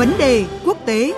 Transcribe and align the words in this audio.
Vấn 0.00 0.12
đề 0.18 0.44
quốc 0.64 0.78
tế 0.86 1.12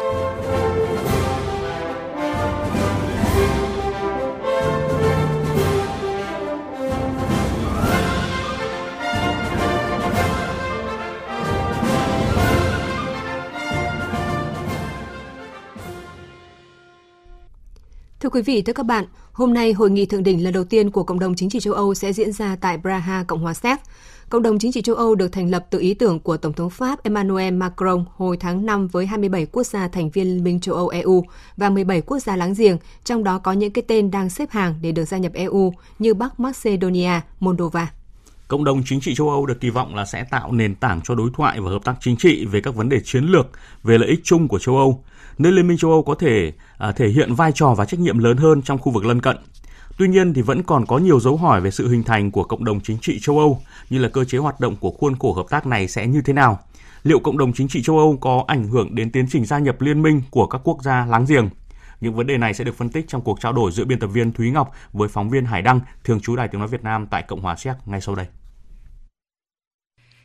Thưa 18.20 18.28
quý 18.28 18.42
vị, 18.42 18.62
thưa 18.62 18.72
các 18.72 18.86
bạn, 18.86 19.04
hôm 19.32 19.54
nay 19.54 19.72
hội 19.72 19.90
nghị 19.90 20.06
thượng 20.06 20.22
đỉnh 20.22 20.44
lần 20.44 20.52
đầu 20.52 20.64
tiên 20.64 20.90
của 20.90 21.02
Cộng 21.02 21.18
đồng 21.18 21.34
Chính 21.34 21.50
trị 21.50 21.60
châu 21.60 21.74
Âu 21.74 21.94
sẽ 21.94 22.12
diễn 22.12 22.32
ra 22.32 22.56
tại 22.60 22.78
Praha, 22.82 23.24
Cộng 23.28 23.40
hòa 23.40 23.54
Séc. 23.54 23.78
Cộng 24.32 24.42
đồng 24.42 24.58
Chính 24.58 24.72
trị 24.72 24.82
châu 24.82 24.96
Âu 24.96 25.14
được 25.14 25.28
thành 25.28 25.50
lập 25.50 25.66
từ 25.70 25.78
ý 25.78 25.94
tưởng 25.94 26.20
của 26.20 26.36
Tổng 26.36 26.52
thống 26.52 26.70
Pháp 26.70 27.02
Emmanuel 27.02 27.54
Macron 27.54 28.04
hồi 28.16 28.36
tháng 28.36 28.66
5 28.66 28.88
với 28.88 29.06
27 29.06 29.46
quốc 29.46 29.62
gia 29.62 29.88
thành 29.88 30.10
viên 30.10 30.26
Liên 30.26 30.44
minh 30.44 30.60
châu 30.60 30.74
Âu 30.74 30.88
EU 30.88 31.24
và 31.56 31.70
17 31.70 32.00
quốc 32.00 32.18
gia 32.18 32.36
láng 32.36 32.54
giềng, 32.58 32.76
trong 33.04 33.24
đó 33.24 33.38
có 33.38 33.52
những 33.52 33.72
cái 33.72 33.84
tên 33.88 34.10
đang 34.10 34.30
xếp 34.30 34.50
hàng 34.50 34.74
để 34.82 34.92
được 34.92 35.04
gia 35.04 35.18
nhập 35.18 35.32
EU 35.32 35.74
như 35.98 36.14
Bắc 36.14 36.40
Macedonia, 36.40 37.20
Moldova. 37.40 37.88
Cộng 38.48 38.64
đồng 38.64 38.82
chính 38.84 39.00
trị 39.00 39.14
châu 39.14 39.30
Âu 39.30 39.46
được 39.46 39.60
kỳ 39.60 39.70
vọng 39.70 39.94
là 39.94 40.04
sẽ 40.04 40.24
tạo 40.30 40.52
nền 40.52 40.74
tảng 40.74 41.00
cho 41.04 41.14
đối 41.14 41.30
thoại 41.34 41.60
và 41.60 41.70
hợp 41.70 41.84
tác 41.84 41.94
chính 42.00 42.16
trị 42.16 42.46
về 42.46 42.60
các 42.60 42.74
vấn 42.74 42.88
đề 42.88 43.00
chiến 43.04 43.24
lược, 43.24 43.46
về 43.82 43.98
lợi 43.98 44.08
ích 44.08 44.20
chung 44.24 44.48
của 44.48 44.58
châu 44.58 44.76
Âu, 44.76 45.04
nơi 45.38 45.52
Liên 45.52 45.68
minh 45.68 45.78
châu 45.78 45.90
Âu 45.90 46.02
có 46.02 46.14
thể 46.14 46.52
à, 46.78 46.92
thể 46.92 47.08
hiện 47.08 47.34
vai 47.34 47.52
trò 47.54 47.74
và 47.74 47.84
trách 47.84 48.00
nhiệm 48.00 48.18
lớn 48.18 48.36
hơn 48.36 48.62
trong 48.62 48.78
khu 48.78 48.92
vực 48.92 49.04
lân 49.04 49.20
cận. 49.20 49.36
Tuy 50.02 50.08
nhiên 50.08 50.34
thì 50.34 50.42
vẫn 50.42 50.62
còn 50.62 50.86
có 50.86 50.98
nhiều 50.98 51.20
dấu 51.20 51.36
hỏi 51.36 51.60
về 51.60 51.70
sự 51.70 51.88
hình 51.88 52.02
thành 52.02 52.30
của 52.30 52.44
cộng 52.44 52.64
đồng 52.64 52.80
chính 52.80 52.98
trị 52.98 53.18
châu 53.20 53.38
Âu, 53.38 53.60
như 53.90 53.98
là 53.98 54.08
cơ 54.08 54.24
chế 54.24 54.38
hoạt 54.38 54.60
động 54.60 54.76
của 54.76 54.90
khuôn 54.90 55.16
khổ 55.18 55.32
hợp 55.32 55.46
tác 55.50 55.66
này 55.66 55.88
sẽ 55.88 56.06
như 56.06 56.22
thế 56.22 56.32
nào. 56.32 56.58
Liệu 57.02 57.20
cộng 57.20 57.38
đồng 57.38 57.52
chính 57.52 57.68
trị 57.68 57.82
châu 57.82 57.98
Âu 57.98 58.16
có 58.20 58.44
ảnh 58.46 58.68
hưởng 58.68 58.94
đến 58.94 59.12
tiến 59.12 59.26
trình 59.30 59.44
gia 59.44 59.58
nhập 59.58 59.80
liên 59.80 60.02
minh 60.02 60.22
của 60.30 60.46
các 60.46 60.60
quốc 60.64 60.82
gia 60.82 61.06
láng 61.06 61.24
giềng? 61.28 61.48
Những 62.00 62.14
vấn 62.14 62.26
đề 62.26 62.38
này 62.38 62.54
sẽ 62.54 62.64
được 62.64 62.74
phân 62.76 62.88
tích 62.88 63.04
trong 63.08 63.22
cuộc 63.22 63.40
trao 63.40 63.52
đổi 63.52 63.72
giữa 63.72 63.84
biên 63.84 63.98
tập 63.98 64.06
viên 64.06 64.32
Thúy 64.32 64.50
Ngọc 64.50 64.72
với 64.92 65.08
phóng 65.08 65.30
viên 65.30 65.44
Hải 65.44 65.62
Đăng, 65.62 65.80
thường 66.04 66.20
trú 66.20 66.36
Đài 66.36 66.48
Tiếng 66.48 66.58
Nói 66.58 66.68
Việt 66.68 66.84
Nam 66.84 67.06
tại 67.06 67.22
Cộng 67.22 67.40
hòa 67.40 67.56
Séc 67.56 67.76
ngay 67.86 68.00
sau 68.00 68.14
đây. 68.14 68.26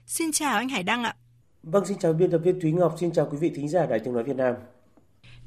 Xin 0.06 0.32
chào 0.32 0.58
anh 0.58 0.70
Hải 0.70 0.84
Đăng 0.84 1.04
ạ. 1.04 1.16
Vâng, 1.64 1.86
xin 1.86 1.98
chào 1.98 2.14
biên 2.14 2.32
tập 2.32 2.42
viên 2.44 2.62
Thúy 2.62 2.72
Ngọc, 2.72 2.96
xin 3.00 3.12
chào 3.12 3.28
quý 3.32 3.38
vị 3.38 3.52
thính 3.56 3.70
giả 3.70 3.86
Đài 3.86 4.00
Tiếng 4.00 4.14
Nói 4.14 4.24
Việt 4.24 4.36
Nam. 4.36 4.56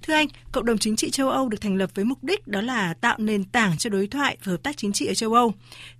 Thưa 0.02 0.14
anh, 0.14 0.28
cộng 0.52 0.64
đồng 0.64 0.78
chính 0.78 0.96
trị 0.96 1.10
châu 1.10 1.28
Âu 1.28 1.48
được 1.48 1.60
thành 1.60 1.76
lập 1.76 1.90
với 1.94 2.04
mục 2.04 2.24
đích 2.24 2.46
đó 2.46 2.60
là 2.60 2.94
tạo 2.94 3.18
nền 3.18 3.44
tảng 3.44 3.78
cho 3.78 3.90
đối 3.90 4.06
thoại 4.06 4.36
và 4.44 4.50
hợp 4.50 4.62
tác 4.62 4.76
chính 4.76 4.92
trị 4.92 5.06
ở 5.06 5.14
châu 5.14 5.32
Âu. 5.34 5.54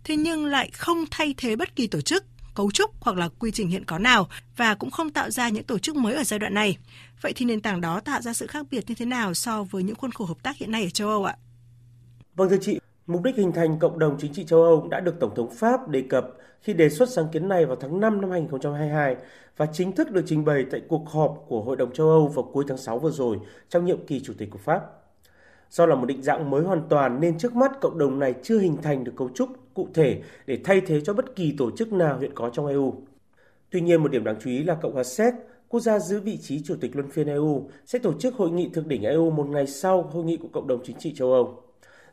Thế 0.04 0.16
nhưng 0.16 0.46
lại 0.46 0.70
không 0.72 1.04
thay 1.10 1.34
thế 1.36 1.56
bất 1.56 1.76
kỳ 1.76 1.86
tổ 1.86 2.00
chức, 2.00 2.24
cấu 2.54 2.70
trúc 2.70 2.90
hoặc 3.00 3.16
là 3.16 3.28
quy 3.38 3.50
trình 3.50 3.68
hiện 3.68 3.84
có 3.84 3.98
nào 3.98 4.28
và 4.56 4.74
cũng 4.74 4.90
không 4.90 5.10
tạo 5.10 5.30
ra 5.30 5.48
những 5.48 5.64
tổ 5.64 5.78
chức 5.78 5.96
mới 5.96 6.14
ở 6.14 6.24
giai 6.24 6.38
đoạn 6.38 6.54
này. 6.54 6.76
Vậy 7.22 7.32
thì 7.36 7.46
nền 7.46 7.60
tảng 7.60 7.80
đó 7.80 8.00
tạo 8.00 8.22
ra 8.22 8.32
sự 8.32 8.46
khác 8.46 8.66
biệt 8.70 8.84
như 8.88 8.94
thế 8.94 9.04
nào 9.06 9.34
so 9.34 9.62
với 9.62 9.82
những 9.82 9.96
khuôn 9.96 10.12
khổ 10.12 10.24
hợp 10.24 10.42
tác 10.42 10.56
hiện 10.56 10.70
nay 10.70 10.84
ở 10.84 10.90
châu 10.90 11.08
Âu 11.08 11.24
ạ? 11.24 11.36
Vâng 12.34 12.50
thưa 12.50 12.58
chị, 12.60 12.78
Mục 13.06 13.22
đích 13.22 13.36
hình 13.36 13.52
thành 13.52 13.78
cộng 13.78 13.98
đồng 13.98 14.16
chính 14.18 14.32
trị 14.32 14.44
châu 14.44 14.62
Âu 14.62 14.88
đã 14.90 15.00
được 15.00 15.20
Tổng 15.20 15.34
thống 15.34 15.50
Pháp 15.50 15.88
đề 15.88 16.02
cập 16.08 16.30
khi 16.60 16.72
đề 16.72 16.88
xuất 16.88 17.08
sáng 17.08 17.28
kiến 17.32 17.48
này 17.48 17.66
vào 17.66 17.76
tháng 17.76 18.00
5 18.00 18.20
năm 18.20 18.30
2022 18.30 19.16
và 19.56 19.66
chính 19.66 19.92
thức 19.92 20.10
được 20.10 20.22
trình 20.26 20.44
bày 20.44 20.64
tại 20.70 20.80
cuộc 20.88 21.08
họp 21.08 21.44
của 21.48 21.62
Hội 21.62 21.76
đồng 21.76 21.92
châu 21.92 22.08
Âu 22.08 22.28
vào 22.28 22.50
cuối 22.52 22.64
tháng 22.68 22.78
6 22.78 22.98
vừa 22.98 23.10
rồi 23.10 23.38
trong 23.68 23.84
nhiệm 23.84 24.06
kỳ 24.06 24.20
chủ 24.20 24.32
tịch 24.38 24.50
của 24.50 24.58
Pháp. 24.58 24.82
Do 25.70 25.86
là 25.86 25.94
một 25.94 26.06
định 26.06 26.22
dạng 26.22 26.50
mới 26.50 26.62
hoàn 26.62 26.82
toàn 26.88 27.20
nên 27.20 27.38
trước 27.38 27.56
mắt 27.56 27.80
cộng 27.80 27.98
đồng 27.98 28.18
này 28.18 28.34
chưa 28.42 28.58
hình 28.58 28.76
thành 28.82 29.04
được 29.04 29.12
cấu 29.16 29.28
trúc 29.34 29.48
cụ 29.74 29.88
thể 29.94 30.22
để 30.46 30.58
thay 30.64 30.80
thế 30.80 31.00
cho 31.00 31.14
bất 31.14 31.36
kỳ 31.36 31.54
tổ 31.58 31.70
chức 31.70 31.92
nào 31.92 32.18
hiện 32.18 32.30
có 32.34 32.50
trong 32.50 32.66
EU. 32.66 32.94
Tuy 33.70 33.80
nhiên 33.80 34.02
một 34.02 34.10
điểm 34.10 34.24
đáng 34.24 34.36
chú 34.40 34.50
ý 34.50 34.62
là 34.62 34.74
Cộng 34.74 34.94
hòa 34.94 35.04
Séc, 35.04 35.34
quốc 35.68 35.80
gia 35.80 35.98
giữ 35.98 36.20
vị 36.20 36.36
trí 36.36 36.62
chủ 36.62 36.76
tịch 36.80 36.96
luân 36.96 37.10
phiên 37.10 37.26
EU, 37.26 37.68
sẽ 37.86 37.98
tổ 37.98 38.12
chức 38.12 38.34
hội 38.34 38.50
nghị 38.50 38.68
thượng 38.68 38.88
đỉnh 38.88 39.02
EU 39.02 39.30
một 39.30 39.46
ngày 39.48 39.66
sau 39.66 40.02
hội 40.02 40.24
nghị 40.24 40.36
của 40.36 40.48
cộng 40.52 40.66
đồng 40.66 40.80
chính 40.84 40.96
trị 40.98 41.14
châu 41.16 41.32
Âu. 41.32 41.62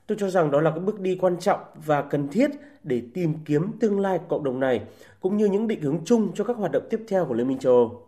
Tôi 0.08 0.18
cho 0.20 0.30
rằng 0.30 0.52
đó 0.52 0.62
là 0.62 0.72
cái 0.72 0.80
bước 0.80 1.00
đi 1.00 1.16
quan 1.22 1.40
trọng 1.40 1.60
và 1.86 2.02
cần 2.02 2.28
thiết 2.28 2.52
để 2.84 3.02
tìm 3.14 3.34
kiếm 3.46 3.72
tương 3.80 4.00
lai 4.00 4.18
của 4.18 4.26
cộng 4.30 4.44
đồng 4.44 4.60
này, 4.60 4.82
cũng 5.22 5.38
như 5.38 5.46
những 5.46 5.68
định 5.68 5.82
hướng 5.82 6.00
chung 6.06 6.32
cho 6.36 6.44
các 6.44 6.58
hoạt 6.58 6.72
động 6.72 6.84
tiếp 6.90 7.04
theo 7.08 7.26
của 7.26 7.34
Liên 7.34 7.48
minh 7.48 7.60
châu 7.60 7.74
Âu. 7.74 8.04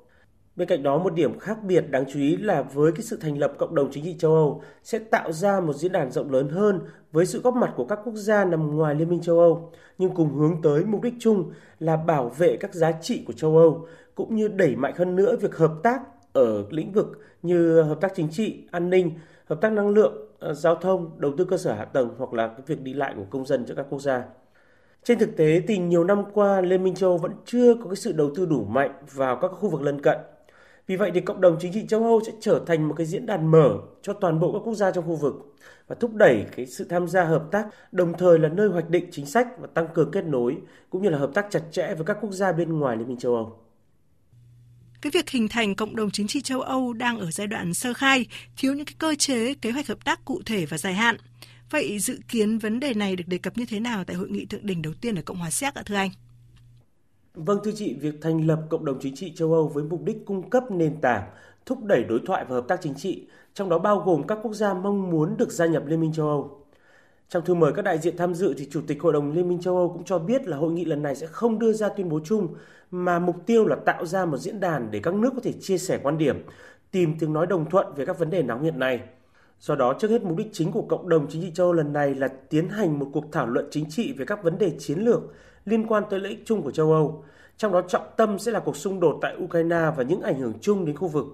Bên 0.56 0.68
cạnh 0.68 0.84
đó, 0.84 0.98
một 0.98 1.14
điểm 1.14 1.40
khác 1.40 1.64
biệt 1.64 1.86
đáng 1.90 2.06
chú 2.14 2.20
ý 2.20 2.38
là 2.38 2.62
với 2.62 2.92
cái 2.92 3.02
sự 3.02 3.18
thành 3.22 3.38
lập 3.38 3.54
cộng 3.58 3.76
đồng 3.76 3.92
chính 3.92 4.04
trị 4.04 4.16
châu 4.20 4.34
Âu 4.36 4.62
sẽ 4.84 5.00
tạo 5.00 5.32
ra 5.32 5.60
một 5.60 5.74
diễn 5.74 5.92
đàn 5.92 6.12
rộng 6.12 6.32
lớn 6.32 6.50
hơn 6.50 6.80
với 7.12 7.26
sự 7.26 7.42
góp 7.42 7.56
mặt 7.56 7.74
của 7.76 7.86
các 7.86 8.00
quốc 8.04 8.16
gia 8.16 8.46
nằm 8.46 8.76
ngoài 8.76 8.96
Liên 8.96 9.10
minh 9.10 9.22
châu 9.22 9.40
Âu, 9.40 9.72
nhưng 9.98 10.16
cùng 10.16 10.34
hướng 10.34 10.62
tới 10.64 10.86
mục 10.86 11.02
đích 11.02 11.14
chung 11.20 11.52
là 11.80 11.98
bảo 11.98 12.30
vệ 12.30 12.58
các 12.58 12.74
giá 12.74 12.92
trị 12.92 13.24
của 13.28 13.34
châu 13.34 13.58
Âu, 13.58 13.88
cũng 14.16 14.36
như 14.36 14.48
đẩy 14.48 14.76
mạnh 14.76 14.94
hơn 14.98 15.16
nữa 15.16 15.36
việc 15.42 15.56
hợp 15.56 15.74
tác 15.84 16.02
ở 16.34 16.64
lĩnh 16.70 16.92
vực 16.92 17.20
như 17.42 17.82
hợp 17.82 18.02
tác 18.02 18.12
chính 18.16 18.30
trị, 18.32 18.64
an 18.72 18.90
ninh, 18.90 19.12
hợp 19.46 19.62
tác 19.62 19.72
năng 19.72 19.90
lượng, 19.90 20.29
Ờ, 20.40 20.54
giao 20.54 20.76
thông, 20.76 21.12
đầu 21.18 21.34
tư 21.38 21.46
cơ 21.46 21.58
sở 21.58 21.74
hạ 21.74 21.86
tầng 21.86 22.16
hoặc 22.18 22.34
là 22.34 22.48
cái 22.48 22.62
việc 22.68 22.82
đi 22.82 22.94
lại 22.94 23.14
của 23.18 23.26
công 23.30 23.46
dân 23.46 23.66
giữa 23.66 23.76
các 23.76 23.86
quốc 23.90 24.00
gia. 24.00 24.24
Trên 25.04 25.20
thực 25.20 25.38
tế 25.38 25.62
thì 25.68 25.78
nhiều 25.78 26.04
năm 26.04 26.24
qua 26.34 26.62
Liên 26.62 26.84
minh 26.84 26.96
châu 26.96 27.18
vẫn 27.18 27.32
chưa 27.46 27.76
có 27.76 27.86
cái 27.86 27.96
sự 27.96 28.12
đầu 28.12 28.32
tư 28.36 28.46
đủ 28.46 28.64
mạnh 28.64 28.92
vào 29.14 29.36
các 29.42 29.48
khu 29.48 29.70
vực 29.70 29.82
lân 29.82 30.02
cận. 30.02 30.18
Vì 30.88 30.96
vậy 30.96 31.12
thì 31.14 31.22
cộng 31.22 31.42
đồng 31.42 31.58
chính 31.60 31.74
trị 31.74 31.88
châu 31.88 32.04
Âu 32.04 32.22
sẽ 32.26 32.32
trở 32.40 32.62
thành 32.66 32.88
một 32.88 32.94
cái 32.98 33.06
diễn 33.06 33.26
đàn 33.26 33.52
mở 33.52 33.78
cho 34.02 34.14
toàn 34.14 34.40
bộ 34.40 34.54
các 34.54 34.60
quốc 34.60 34.74
gia 34.74 34.92
trong 34.92 35.06
khu 35.08 35.16
vực 35.16 35.34
và 35.88 35.96
thúc 36.00 36.14
đẩy 36.14 36.46
cái 36.56 36.66
sự 36.66 36.86
tham 36.90 37.08
gia 37.08 37.24
hợp 37.24 37.44
tác, 37.52 37.68
đồng 37.92 38.14
thời 38.14 38.40
là 38.40 38.50
nơi 38.50 38.70
hoạch 38.70 38.90
định 38.90 39.08
chính 39.12 39.26
sách 39.26 39.48
và 39.60 39.68
tăng 39.68 39.88
cường 39.94 40.12
kết 40.12 40.26
nối 40.26 40.58
cũng 40.90 41.02
như 41.02 41.10
là 41.10 41.18
hợp 41.18 41.32
tác 41.34 41.48
chặt 41.50 41.62
chẽ 41.72 41.96
với 41.96 42.06
các 42.06 42.18
quốc 42.22 42.32
gia 42.32 42.52
bên 42.52 42.80
ngoài 42.80 42.98
Liên 42.98 43.08
minh 43.08 43.18
châu 43.18 43.36
Âu. 43.36 43.69
Cái 45.02 45.12
việc 45.12 45.30
hình 45.30 45.48
thành 45.48 45.76
cộng 45.76 45.96
đồng 45.96 46.12
chính 46.12 46.28
trị 46.28 46.42
châu 46.42 46.62
Âu 46.62 46.94
đang 46.94 47.20
ở 47.20 47.32
giai 47.32 47.48
đoạn 47.48 47.74
sơ 47.74 47.94
khai, 47.94 48.26
thiếu 48.58 48.74
những 48.74 48.86
cái 48.86 48.96
cơ 49.00 49.16
chế, 49.16 49.54
kế 49.54 49.72
hoạch 49.72 49.88
hợp 49.88 50.06
tác 50.06 50.26
cụ 50.26 50.42
thể 50.46 50.66
và 50.66 50.78
dài 50.78 50.94
hạn. 50.94 51.18
Vậy 51.70 52.00
dự 52.00 52.20
kiến 52.28 52.58
vấn 52.58 52.80
đề 52.80 52.94
này 52.94 53.16
được 53.16 53.24
đề 53.28 53.38
cập 53.38 53.58
như 53.58 53.66
thế 53.66 53.80
nào 53.80 54.04
tại 54.04 54.16
hội 54.16 54.30
nghị 54.30 54.46
thượng 54.46 54.66
đỉnh 54.66 54.82
đầu 54.82 54.94
tiên 55.02 55.16
ở 55.16 55.22
Cộng 55.22 55.38
hòa 55.38 55.50
Séc 55.50 55.76
ạ 55.76 55.84
thưa 55.86 55.96
anh? 55.96 56.10
Vâng 57.34 57.60
thưa 57.64 57.72
chị, 57.76 57.94
việc 57.94 58.14
thành 58.22 58.48
lập 58.48 58.60
cộng 58.70 58.86
đồng 58.86 58.98
chính 59.02 59.16
trị 59.16 59.34
châu 59.36 59.54
Âu 59.54 59.68
với 59.68 59.84
mục 59.84 60.04
đích 60.04 60.18
cung 60.26 60.50
cấp 60.50 60.64
nền 60.72 61.02
tảng, 61.02 61.30
thúc 61.66 61.84
đẩy 61.84 62.04
đối 62.04 62.20
thoại 62.26 62.46
và 62.50 62.56
hợp 62.56 62.66
tác 62.68 62.80
chính 62.82 62.94
trị, 62.96 63.28
trong 63.54 63.70
đó 63.70 63.80
bao 63.80 64.00
gồm 64.00 64.28
các 64.28 64.38
quốc 64.44 64.54
gia 64.54 64.74
mong 64.74 65.10
muốn 65.10 65.38
được 65.38 65.52
gia 65.52 65.66
nhập 65.66 65.84
Liên 65.86 66.02
minh 66.02 66.14
châu 66.14 66.28
Âu. 66.28 66.66
Trong 67.30 67.46
thư 67.46 67.54
mời 67.54 67.74
các 67.74 67.82
đại 67.82 67.98
diện 67.98 68.18
tham 68.18 68.34
dự 68.34 68.54
thì 68.58 68.68
Chủ 68.72 68.82
tịch 68.88 69.02
Hội 69.02 69.14
đồng 69.14 69.32
Liên 69.32 69.50
minh 69.50 69.62
châu 69.62 69.78
Âu 69.78 69.90
cũng 69.90 70.04
cho 70.04 70.20
biết 70.20 70.48
là 70.48 70.58
hội 70.58 70.72
nghị 70.72 70.86
lần 70.86 71.02
này 71.02 71.16
sẽ 71.16 71.28
không 71.28 71.60
đưa 71.60 71.74
ra 71.74 71.90
tuyên 71.90 72.10
bố 72.10 72.20
chung 72.24 72.56
mà 72.92 73.20
mục 73.20 73.36
tiêu 73.46 73.66
là 73.66 73.76
tạo 73.76 74.06
ra 74.06 74.26
một 74.26 74.38
diễn 74.38 74.60
đàn 74.60 74.92
để 74.92 75.00
các 75.04 75.14
nước 75.14 75.30
có 75.36 75.42
thể 75.44 75.54
chia 75.62 75.78
sẻ 75.78 76.00
quan 76.04 76.18
điểm, 76.18 76.44
tìm 76.92 77.20
tiếng 77.20 77.34
nói 77.34 77.48
đồng 77.48 77.70
thuận 77.70 77.94
về 77.96 78.06
các 78.06 78.20
vấn 78.20 78.30
đề 78.30 78.44
nóng 78.44 78.64
hiện 78.64 78.80
nay. 78.80 79.00
Do 79.60 79.76
đó, 79.76 79.94
trước 80.00 80.12
hết 80.12 80.24
mục 80.24 80.38
đích 80.38 80.48
chính 80.54 80.72
của 80.72 80.82
cộng 80.82 81.10
đồng 81.10 81.28
chính 81.30 81.42
trị 81.42 81.52
châu 81.54 81.68
Âu 81.68 81.74
lần 81.74 81.94
này 81.94 82.16
là 82.16 82.28
tiến 82.28 82.70
hành 82.70 83.00
một 83.00 83.08
cuộc 83.14 83.26
thảo 83.32 83.48
luận 83.48 83.68
chính 83.72 83.86
trị 83.90 84.14
về 84.18 84.26
các 84.26 84.44
vấn 84.44 84.58
đề 84.58 84.72
chiến 84.80 85.00
lược 85.00 85.22
liên 85.66 85.88
quan 85.88 86.04
tới 86.10 86.20
lợi 86.20 86.30
ích 86.30 86.44
chung 86.46 86.62
của 86.62 86.72
châu 86.72 86.92
Âu. 86.92 87.24
Trong 87.58 87.72
đó 87.72 87.82
trọng 87.82 88.08
tâm 88.18 88.40
sẽ 88.40 88.52
là 88.52 88.60
cuộc 88.60 88.76
xung 88.78 89.00
đột 89.00 89.20
tại 89.22 89.36
Ukraine 89.44 89.92
và 89.98 90.04
những 90.04 90.22
ảnh 90.22 90.40
hưởng 90.40 90.54
chung 90.62 90.86
đến 90.86 90.96
khu 90.96 91.08
vực. 91.08 91.26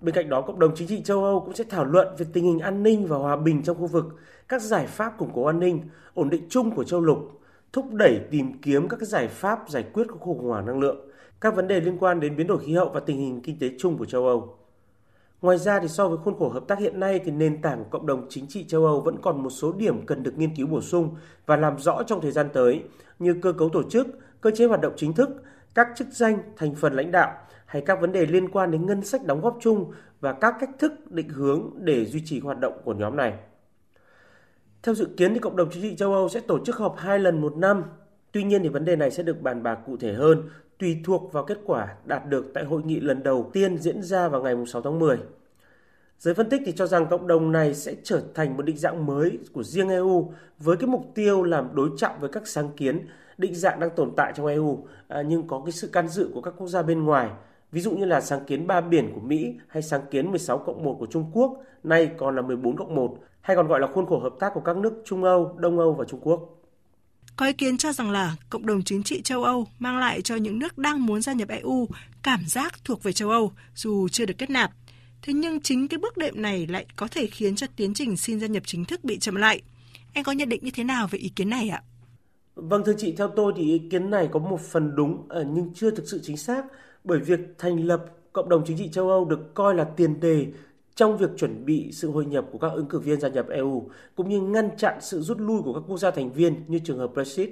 Bên 0.00 0.14
cạnh 0.14 0.28
đó, 0.28 0.40
cộng 0.40 0.58
đồng 0.58 0.74
chính 0.74 0.88
trị 0.88 1.02
châu 1.02 1.24
Âu 1.24 1.40
cũng 1.40 1.54
sẽ 1.54 1.64
thảo 1.64 1.84
luận 1.84 2.08
về 2.18 2.26
tình 2.32 2.44
hình 2.44 2.58
an 2.58 2.82
ninh 2.82 3.06
và 3.06 3.16
hòa 3.16 3.36
bình 3.36 3.62
trong 3.62 3.76
khu 3.76 3.86
vực, 3.86 4.04
các 4.48 4.62
giải 4.62 4.86
pháp 4.86 5.18
củng 5.18 5.30
cố 5.34 5.44
an 5.44 5.60
ninh, 5.60 5.80
ổn 6.14 6.30
định 6.30 6.46
chung 6.48 6.70
của 6.70 6.84
châu 6.84 7.00
lục, 7.00 7.40
thúc 7.72 7.92
đẩy 7.92 8.20
tìm 8.30 8.52
kiếm 8.62 8.88
các 8.88 9.02
giải 9.02 9.28
pháp 9.28 9.58
giải 9.68 9.84
quyết 9.92 10.04
các 10.08 10.16
khủng 10.20 10.48
hoảng 10.48 10.66
năng 10.66 10.80
lượng, 10.80 10.96
các 11.40 11.56
vấn 11.56 11.68
đề 11.68 11.80
liên 11.80 11.98
quan 11.98 12.20
đến 12.20 12.36
biến 12.36 12.46
đổi 12.46 12.58
khí 12.58 12.74
hậu 12.74 12.88
và 12.88 13.00
tình 13.00 13.18
hình 13.18 13.40
kinh 13.40 13.58
tế 13.58 13.70
chung 13.78 13.98
của 13.98 14.04
châu 14.06 14.26
Âu. 14.26 14.56
Ngoài 15.42 15.58
ra 15.58 15.80
thì 15.80 15.88
so 15.88 16.08
với 16.08 16.18
khuôn 16.18 16.38
khổ 16.38 16.48
hợp 16.48 16.64
tác 16.68 16.78
hiện 16.78 17.00
nay 17.00 17.20
thì 17.24 17.30
nền 17.30 17.62
tảng 17.62 17.84
của 17.84 17.90
cộng 17.90 18.06
đồng 18.06 18.26
chính 18.28 18.46
trị 18.46 18.64
châu 18.68 18.86
Âu 18.86 19.00
vẫn 19.00 19.16
còn 19.22 19.42
một 19.42 19.50
số 19.50 19.72
điểm 19.72 20.06
cần 20.06 20.22
được 20.22 20.38
nghiên 20.38 20.56
cứu 20.56 20.66
bổ 20.66 20.80
sung 20.80 21.16
và 21.46 21.56
làm 21.56 21.78
rõ 21.78 22.02
trong 22.02 22.20
thời 22.20 22.32
gian 22.32 22.48
tới 22.52 22.82
như 23.18 23.34
cơ 23.42 23.52
cấu 23.52 23.68
tổ 23.68 23.82
chức, 23.82 24.06
cơ 24.40 24.50
chế 24.50 24.66
hoạt 24.66 24.80
động 24.80 24.92
chính 24.96 25.12
thức, 25.12 25.30
các 25.74 25.88
chức 25.96 26.08
danh, 26.08 26.38
thành 26.56 26.74
phần 26.74 26.92
lãnh 26.92 27.10
đạo 27.10 27.32
hay 27.70 27.82
các 27.82 28.00
vấn 28.00 28.12
đề 28.12 28.26
liên 28.26 28.48
quan 28.48 28.70
đến 28.70 28.86
ngân 28.86 29.02
sách 29.02 29.24
đóng 29.24 29.40
góp 29.40 29.58
chung 29.60 29.92
và 30.20 30.32
các 30.32 30.54
cách 30.60 30.70
thức 30.78 30.92
định 31.10 31.28
hướng 31.28 31.70
để 31.76 32.04
duy 32.04 32.22
trì 32.24 32.40
hoạt 32.40 32.60
động 32.60 32.72
của 32.84 32.94
nhóm 32.94 33.16
này. 33.16 33.34
Theo 34.82 34.94
dự 34.94 35.08
kiến 35.16 35.34
thì 35.34 35.40
cộng 35.40 35.56
đồng 35.56 35.68
chính 35.72 35.82
trị 35.82 35.96
châu 35.96 36.12
Âu 36.12 36.28
sẽ 36.28 36.40
tổ 36.40 36.64
chức 36.64 36.76
họp 36.76 36.96
hai 36.98 37.18
lần 37.18 37.40
một 37.40 37.56
năm. 37.56 37.84
Tuy 38.32 38.44
nhiên 38.44 38.62
thì 38.62 38.68
vấn 38.68 38.84
đề 38.84 38.96
này 38.96 39.10
sẽ 39.10 39.22
được 39.22 39.42
bàn 39.42 39.62
bạc 39.62 39.78
cụ 39.86 39.96
thể 39.96 40.12
hơn, 40.12 40.48
tùy 40.78 40.96
thuộc 41.04 41.32
vào 41.32 41.44
kết 41.44 41.58
quả 41.64 41.96
đạt 42.04 42.26
được 42.26 42.50
tại 42.54 42.64
hội 42.64 42.82
nghị 42.82 43.00
lần 43.00 43.22
đầu 43.22 43.50
tiên 43.52 43.78
diễn 43.78 44.02
ra 44.02 44.28
vào 44.28 44.42
ngày 44.42 44.54
6 44.66 44.82
tháng 44.82 44.98
10. 44.98 45.18
Giới 46.18 46.34
phân 46.34 46.48
tích 46.50 46.62
thì 46.66 46.72
cho 46.72 46.86
rằng 46.86 47.06
cộng 47.10 47.26
đồng 47.26 47.52
này 47.52 47.74
sẽ 47.74 47.94
trở 48.02 48.22
thành 48.34 48.56
một 48.56 48.62
định 48.62 48.76
dạng 48.76 49.06
mới 49.06 49.38
của 49.52 49.62
riêng 49.62 49.88
EU 49.88 50.32
với 50.58 50.76
cái 50.76 50.86
mục 50.86 51.06
tiêu 51.14 51.42
làm 51.42 51.74
đối 51.74 51.90
trọng 51.96 52.20
với 52.20 52.30
các 52.32 52.46
sáng 52.46 52.68
kiến 52.76 53.06
định 53.38 53.54
dạng 53.54 53.80
đang 53.80 53.90
tồn 53.90 54.12
tại 54.16 54.32
trong 54.36 54.46
EU 54.46 54.86
à, 55.08 55.22
nhưng 55.22 55.46
có 55.46 55.62
cái 55.64 55.72
sự 55.72 55.88
can 55.88 56.08
dự 56.08 56.30
của 56.34 56.40
các 56.40 56.54
quốc 56.56 56.68
gia 56.68 56.82
bên 56.82 57.04
ngoài. 57.04 57.30
Ví 57.72 57.80
dụ 57.80 57.90
như 57.90 58.04
là 58.04 58.20
sáng 58.20 58.44
kiến 58.44 58.66
ba 58.66 58.80
biển 58.80 59.12
của 59.14 59.20
Mỹ 59.20 59.54
hay 59.68 59.82
sáng 59.82 60.00
kiến 60.10 60.30
16 60.30 60.58
cộng 60.58 60.84
1 60.84 60.96
của 61.00 61.06
Trung 61.06 61.30
Quốc, 61.32 61.62
nay 61.82 62.10
còn 62.18 62.36
là 62.36 62.42
14 62.42 62.76
cộng 62.76 62.94
1, 62.94 63.18
hay 63.40 63.56
còn 63.56 63.68
gọi 63.68 63.80
là 63.80 63.86
khuôn 63.86 64.06
khổ 64.06 64.18
hợp 64.18 64.32
tác 64.40 64.50
của 64.54 64.60
các 64.60 64.76
nước 64.76 65.02
Trung 65.04 65.24
Âu, 65.24 65.56
Đông 65.58 65.78
Âu 65.78 65.94
và 65.94 66.04
Trung 66.04 66.20
Quốc. 66.22 66.56
Có 67.36 67.46
ý 67.46 67.52
kiến 67.52 67.76
cho 67.76 67.92
rằng 67.92 68.10
là 68.10 68.36
cộng 68.50 68.66
đồng 68.66 68.82
chính 68.82 69.02
trị 69.02 69.22
châu 69.22 69.44
Âu 69.44 69.66
mang 69.78 69.98
lại 69.98 70.22
cho 70.22 70.36
những 70.36 70.58
nước 70.58 70.78
đang 70.78 71.06
muốn 71.06 71.22
gia 71.22 71.32
nhập 71.32 71.48
EU 71.48 71.88
cảm 72.22 72.40
giác 72.46 72.84
thuộc 72.84 73.02
về 73.02 73.12
châu 73.12 73.30
Âu 73.30 73.52
dù 73.74 74.08
chưa 74.08 74.26
được 74.26 74.34
kết 74.38 74.50
nạp. 74.50 74.70
Thế 75.22 75.32
nhưng 75.32 75.60
chính 75.60 75.88
cái 75.88 75.98
bước 75.98 76.16
đệm 76.16 76.42
này 76.42 76.66
lại 76.66 76.86
có 76.96 77.08
thể 77.10 77.26
khiến 77.26 77.56
cho 77.56 77.66
tiến 77.76 77.94
trình 77.94 78.16
xin 78.16 78.40
gia 78.40 78.46
nhập 78.46 78.62
chính 78.66 78.84
thức 78.84 79.04
bị 79.04 79.18
chậm 79.18 79.36
lại. 79.36 79.62
Anh 80.14 80.24
có 80.24 80.32
nhận 80.32 80.48
định 80.48 80.60
như 80.64 80.70
thế 80.74 80.84
nào 80.84 81.08
về 81.10 81.18
ý 81.18 81.28
kiến 81.28 81.50
này 81.50 81.68
ạ? 81.68 81.82
Vâng 82.54 82.82
thưa 82.86 82.94
chị, 82.98 83.14
theo 83.18 83.28
tôi 83.28 83.52
thì 83.56 83.62
ý 83.62 83.88
kiến 83.90 84.10
này 84.10 84.28
có 84.32 84.38
một 84.38 84.60
phần 84.60 84.96
đúng 84.96 85.26
ờ, 85.28 85.44
nhưng 85.50 85.74
chưa 85.74 85.90
thực 85.90 86.08
sự 86.08 86.20
chính 86.22 86.36
xác 86.36 86.64
bởi 87.04 87.18
việc 87.18 87.40
thành 87.58 87.86
lập 87.86 88.04
cộng 88.32 88.48
đồng 88.48 88.64
chính 88.66 88.78
trị 88.78 88.88
châu 88.88 89.08
Âu 89.10 89.24
được 89.24 89.54
coi 89.54 89.74
là 89.74 89.84
tiền 89.84 90.20
đề 90.20 90.46
trong 90.94 91.16
việc 91.16 91.30
chuẩn 91.36 91.64
bị 91.64 91.92
sự 91.92 92.10
hội 92.10 92.26
nhập 92.26 92.44
của 92.52 92.58
các 92.58 92.72
ứng 92.72 92.86
cử 92.86 92.98
viên 92.98 93.20
gia 93.20 93.28
nhập 93.28 93.48
EU 93.48 93.88
cũng 94.14 94.28
như 94.28 94.40
ngăn 94.40 94.76
chặn 94.76 94.98
sự 95.00 95.20
rút 95.20 95.38
lui 95.40 95.62
của 95.62 95.72
các 95.72 95.82
quốc 95.88 95.98
gia 95.98 96.10
thành 96.10 96.32
viên 96.32 96.54
như 96.68 96.78
trường 96.78 96.98
hợp 96.98 97.10
Brexit. 97.14 97.50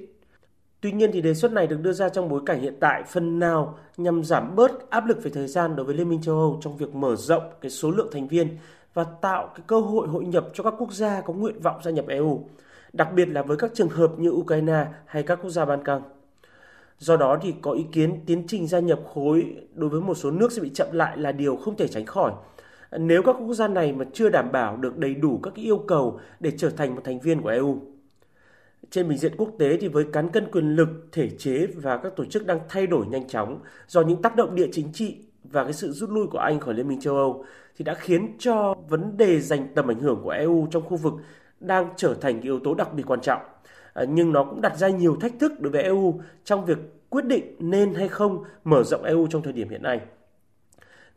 Tuy 0.81 0.93
nhiên 0.93 1.11
thì 1.13 1.21
đề 1.21 1.35
xuất 1.35 1.53
này 1.53 1.67
được 1.67 1.81
đưa 1.83 1.93
ra 1.93 2.09
trong 2.09 2.29
bối 2.29 2.41
cảnh 2.47 2.61
hiện 2.61 2.75
tại 2.81 3.03
phần 3.09 3.39
nào 3.39 3.79
nhằm 3.97 4.25
giảm 4.25 4.57
bớt 4.57 4.91
áp 4.91 5.07
lực 5.07 5.23
về 5.23 5.31
thời 5.31 5.47
gian 5.47 5.77
đối 5.77 5.87
với 5.87 5.95
Liên 5.95 6.09
minh 6.09 6.23
châu 6.23 6.35
Âu 6.35 6.59
trong 6.63 6.77
việc 6.77 6.95
mở 6.95 7.17
rộng 7.17 7.43
cái 7.61 7.71
số 7.71 7.91
lượng 7.91 8.09
thành 8.13 8.29
viên 8.29 8.49
và 8.95 9.05
tạo 9.05 9.53
cái 9.55 9.65
cơ 9.67 9.81
hội 9.81 10.09
hội 10.09 10.25
nhập 10.25 10.49
cho 10.55 10.65
các 10.65 10.75
quốc 10.79 10.93
gia 10.93 11.21
có 11.21 11.33
nguyện 11.33 11.61
vọng 11.61 11.81
gia 11.85 11.91
nhập 11.91 12.05
EU, 12.09 12.49
đặc 12.93 13.09
biệt 13.15 13.29
là 13.29 13.43
với 13.43 13.57
các 13.57 13.71
trường 13.75 13.89
hợp 13.89 14.19
như 14.19 14.31
Ukraine 14.31 14.87
hay 15.07 15.23
các 15.23 15.39
quốc 15.43 15.51
gia 15.51 15.65
Ban 15.65 15.85
Căng. 15.85 16.03
Do 16.99 17.17
đó 17.17 17.39
thì 17.43 17.55
có 17.63 17.73
ý 17.73 17.87
kiến 17.93 18.21
tiến 18.27 18.45
trình 18.47 18.67
gia 18.67 18.79
nhập 18.79 19.01
khối 19.15 19.57
đối 19.75 19.91
với 19.91 20.01
một 20.01 20.15
số 20.15 20.31
nước 20.31 20.53
sẽ 20.53 20.63
bị 20.63 20.71
chậm 20.75 20.89
lại 20.93 21.19
là 21.19 21.33
điều 21.33 21.57
không 21.57 21.77
thể 21.77 21.89
tránh 21.89 22.07
khỏi. 22.07 22.33
Nếu 22.99 23.23
các 23.23 23.37
quốc 23.39 23.55
gia 23.55 23.69
này 23.69 23.93
mà 23.93 24.05
chưa 24.13 24.29
đảm 24.29 24.53
bảo 24.53 24.77
được 24.77 24.99
đầy 24.99 25.15
đủ 25.15 25.41
các 25.43 25.55
yêu 25.55 25.79
cầu 25.79 26.21
để 26.41 26.53
trở 26.57 26.71
thành 26.71 26.95
một 26.95 27.01
thành 27.05 27.21
viên 27.21 27.43
của 27.43 27.49
EU. 27.49 27.79
Trên 28.91 29.09
bình 29.09 29.19
diện 29.19 29.33
quốc 29.37 29.51
tế 29.59 29.77
thì 29.81 29.89
với 29.89 30.05
cán 30.13 30.29
cân 30.29 30.51
quyền 30.51 30.77
lực, 30.77 30.89
thể 31.13 31.31
chế 31.39 31.67
và 31.67 31.97
các 31.97 32.17
tổ 32.17 32.25
chức 32.25 32.47
đang 32.47 32.61
thay 32.69 32.87
đổi 32.87 33.07
nhanh 33.07 33.29
chóng 33.29 33.61
do 33.89 34.01
những 34.01 34.23
tác 34.23 34.37
động 34.37 34.55
địa 34.55 34.69
chính 34.73 34.93
trị 34.93 35.17
và 35.45 35.65
cái 35.65 35.73
sự 35.73 35.93
rút 35.93 36.11
lui 36.11 36.27
của 36.27 36.39
Anh 36.39 36.61
khỏi 36.61 36.75
Liên 36.75 36.89
minh 36.89 37.01
châu 37.01 37.17
Âu 37.17 37.45
thì 37.77 37.85
đã 37.85 37.95
khiến 37.95 38.37
cho 38.39 38.75
vấn 38.89 39.17
đề 39.17 39.41
giành 39.41 39.69
tầm 39.75 39.91
ảnh 39.91 40.01
hưởng 40.01 40.21
của 40.25 40.31
EU 40.31 40.67
trong 40.71 40.83
khu 40.83 40.97
vực 40.97 41.15
đang 41.61 41.89
trở 41.97 42.15
thành 42.15 42.41
yếu 42.41 42.61
tố 42.61 42.75
đặc 42.75 42.95
biệt 42.95 43.03
quan 43.07 43.21
trọng. 43.21 43.41
Ờ, 43.99 44.07
nhưng 44.09 44.33
nó 44.33 44.45
cũng 44.45 44.61
đặt 44.61 44.77
ra 44.77 44.89
nhiều 44.89 45.17
thách 45.21 45.33
thức 45.41 45.61
đối 45.61 45.73
với 45.73 45.83
EU 45.83 46.21
trong 46.45 46.65
việc 46.65 46.79
quyết 47.09 47.25
định 47.25 47.57
nên 47.59 47.95
hay 47.95 48.09
không 48.09 48.45
mở 48.65 48.83
rộng 48.83 49.05
EU 49.05 49.27
trong 49.27 49.43
thời 49.43 49.53
điểm 49.53 49.69
hiện 49.69 49.83
nay. 49.83 50.01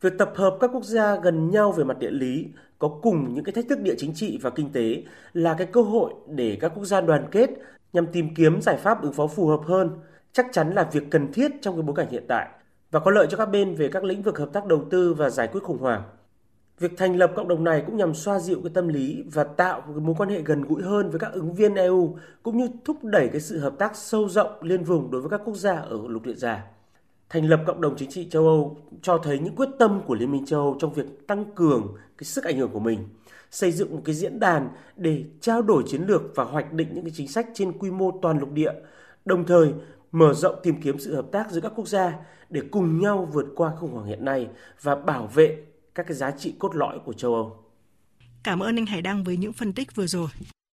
Việc 0.02 0.14
tập 0.18 0.32
hợp 0.36 0.58
các 0.60 0.70
quốc 0.74 0.84
gia 0.84 1.16
gần 1.16 1.52
nhau 1.52 1.72
về 1.72 1.84
mặt 1.84 2.00
địa 2.00 2.12
lý 2.12 2.48
có 2.80 2.88
cùng 3.02 3.34
những 3.34 3.44
cái 3.44 3.54
thách 3.54 3.66
thức 3.70 3.80
địa 3.82 3.96
chính 3.98 4.14
trị 4.16 4.40
và 4.42 4.50
kinh 4.50 4.72
tế 4.72 5.04
là 5.34 5.54
cái 5.54 5.68
cơ 5.68 5.82
hội 5.82 6.14
để 6.28 6.58
các 6.62 6.72
quốc 6.76 6.86
gia 6.86 7.02
đoàn 7.02 7.28
kết 7.32 7.50
nhằm 7.94 8.08
tìm 8.08 8.36
kiếm 8.36 8.62
giải 8.62 8.78
pháp 8.78 9.02
ứng 9.02 9.14
phó 9.14 9.28
phù 9.28 9.48
hợp 9.48 9.62
hơn, 9.66 9.90
chắc 10.32 10.46
chắn 10.52 10.74
là 10.74 10.90
việc 10.92 11.04
cần 11.12 11.34
thiết 11.34 11.52
trong 11.62 11.76
cái 11.76 11.84
bối 11.84 11.96
cảnh 11.96 12.08
hiện 12.12 12.26
tại 12.28 12.48
và 12.92 13.00
có 13.00 13.12
lợi 13.12 13.28
cho 13.30 13.38
các 13.38 13.46
bên 13.46 13.76
về 13.76 13.88
các 13.88 14.04
lĩnh 14.04 14.22
vực 14.22 14.38
hợp 14.38 14.50
tác 14.54 14.66
đầu 14.66 14.86
tư 14.90 15.14
và 15.14 15.30
giải 15.30 15.48
quyết 15.48 15.64
khủng 15.64 15.78
hoảng. 15.78 16.04
Việc 16.82 16.98
thành 16.98 17.16
lập 17.16 17.32
cộng 17.36 17.48
đồng 17.48 17.64
này 17.64 17.84
cũng 17.86 17.98
nhằm 17.98 18.14
xoa 18.14 18.40
dịu 18.40 18.60
cái 18.64 18.72
tâm 18.74 18.88
lý 18.88 19.24
và 19.34 19.44
tạo 19.44 19.84
một 19.88 20.02
mối 20.02 20.16
quan 20.18 20.30
hệ 20.30 20.42
gần 20.42 20.62
gũi 20.62 20.84
hơn 20.84 21.10
với 21.10 21.20
các 21.20 21.34
ứng 21.34 21.54
viên 21.54 21.76
EU 21.76 22.18
cũng 22.44 22.58
như 22.58 22.70
thúc 22.86 23.04
đẩy 23.04 23.28
cái 23.28 23.42
sự 23.42 23.60
hợp 23.60 23.74
tác 23.80 23.96
sâu 23.96 24.30
rộng 24.30 24.50
liên 24.62 24.84
vùng 24.84 25.12
đối 25.12 25.22
với 25.22 25.30
các 25.30 25.42
quốc 25.46 25.56
gia 25.56 25.76
ở 25.76 26.00
lục 26.08 26.24
địa 26.24 26.34
già. 26.34 26.64
Thành 27.30 27.50
lập 27.50 27.64
cộng 27.68 27.82
đồng 27.82 27.96
chính 27.98 28.10
trị 28.10 28.28
châu 28.30 28.48
Âu 28.48 28.78
cho 29.02 29.18
thấy 29.18 29.40
những 29.40 29.56
quyết 29.56 29.70
tâm 29.80 30.02
của 30.06 30.16
Liên 30.16 30.32
minh 30.32 30.46
châu 30.46 30.62
Âu 30.62 30.78
trong 30.80 30.94
việc 30.94 31.28
tăng 31.28 31.46
cường 31.56 31.96
cái 32.18 32.26
sức 32.26 32.44
ảnh 32.44 32.58
hưởng 32.58 32.72
của 32.72 32.80
mình, 32.80 33.00
xây 33.52 33.72
dựng 33.72 33.96
một 33.96 34.02
cái 34.06 34.16
diễn 34.16 34.40
đàn 34.40 34.70
để 34.96 35.24
trao 35.42 35.62
đổi 35.62 35.84
chiến 35.88 36.02
lược 36.08 36.22
và 36.36 36.44
hoạch 36.44 36.74
định 36.74 36.88
những 36.94 37.04
cái 37.04 37.14
chính 37.16 37.28
sách 37.28 37.48
trên 37.54 37.78
quy 37.78 37.92
mô 37.92 38.12
toàn 38.22 38.40
lục 38.40 38.52
địa, 38.52 38.74
đồng 39.26 39.46
thời 39.46 39.74
mở 40.12 40.34
rộng 40.34 40.56
tìm 40.64 40.82
kiếm 40.82 41.00
sự 41.00 41.16
hợp 41.16 41.26
tác 41.32 41.52
giữa 41.52 41.62
các 41.62 41.72
quốc 41.76 41.88
gia 41.88 42.14
để 42.50 42.62
cùng 42.72 43.00
nhau 43.00 43.30
vượt 43.34 43.46
qua 43.56 43.72
khủng 43.80 43.92
hoảng 43.92 44.06
hiện 44.06 44.26
nay 44.26 44.48
và 44.82 44.96
bảo 44.96 45.28
vệ 45.28 45.58
các 45.96 46.06
cái 46.08 46.18
giá 46.18 46.32
trị 46.32 46.56
cốt 46.60 46.76
lõi 46.76 47.00
của 47.06 47.14
châu 47.14 47.36
Âu. 47.36 47.58
Cảm 48.44 48.60
ơn 48.60 48.76
anh 48.76 48.86
Hải 48.86 49.02
Đăng 49.02 49.24
với 49.24 49.38
những 49.38 49.54
phân 49.54 49.74
tích 49.74 49.96
vừa 49.96 50.08
rồi. 50.08 50.30